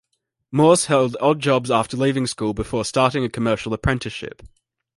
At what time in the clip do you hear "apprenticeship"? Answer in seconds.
3.71-4.41